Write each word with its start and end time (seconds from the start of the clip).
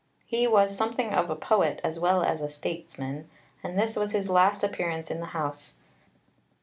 He 0.25 0.47
was 0.47 0.75
something 0.75 1.13
of 1.13 1.29
a 1.29 1.35
poet, 1.35 1.79
as 1.83 1.99
well 1.99 2.23
as 2.23 2.41
a 2.41 2.49
statesman, 2.49 3.29
and 3.63 3.77
this 3.77 3.95
was 3.95 4.13
his 4.13 4.31
last 4.31 4.63
appearance 4.63 5.11
in 5.11 5.19
the 5.19 5.27
House. 5.37 5.75